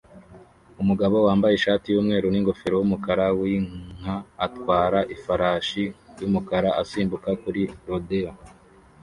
[0.81, 5.83] Umugabo wambaye ishati yumweru ningofero yumukara winka atwara ifarashi
[6.21, 8.31] yumukara isimbuka kuri rodeo